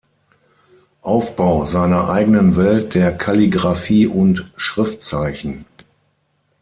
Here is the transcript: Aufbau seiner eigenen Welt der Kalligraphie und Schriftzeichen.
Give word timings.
Aufbau 1.03 1.65
seiner 1.65 2.09
eigenen 2.09 2.55
Welt 2.55 2.95
der 2.95 3.15
Kalligraphie 3.15 4.07
und 4.07 4.51
Schriftzeichen. 4.57 5.65